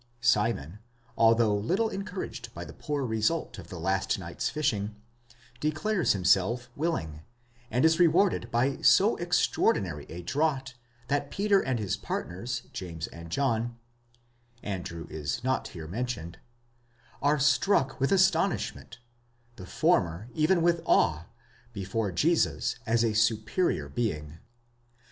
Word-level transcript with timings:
Simon, 0.23 0.79
although 1.15 1.55
little 1.55 1.89
encouraged 1.89 2.51
by 2.55 2.65
the 2.65 2.73
poor 2.73 3.05
result 3.05 3.59
of 3.59 3.67
the 3.67 3.77
last 3.79 4.17
night's 4.17 4.49
fishing, 4.49 4.95
declares 5.59 6.13
himself 6.13 6.71
willing, 6.75 7.21
and 7.69 7.85
is 7.85 7.99
rewarded 7.99 8.49
by 8.49 8.81
so 8.81 9.15
extraordinary 9.17 10.07
a 10.09 10.23
draught, 10.23 10.73
that 11.07 11.29
Peter 11.29 11.59
and 11.61 11.77
his 11.77 11.97
partners, 11.97 12.63
James 12.73 13.05
and 13.09 13.29
John 13.29 13.77
(Andrew 14.63 15.05
is 15.11 15.43
not 15.43 15.67
here 15.67 15.87
meutioned), 15.87 16.37
are 17.21 17.37
struck 17.37 17.99
with 17.99 18.11
astonishment, 18.11 18.97
the 19.55 19.67
former 19.67 20.29
even 20.33 20.63
with 20.63 20.81
awe, 20.85 21.25
before 21.73 22.11
Jesns, 22.11 22.77
as 22.87 23.05
a 23.05 23.13
superior 23.13 23.87
being. 23.87 24.39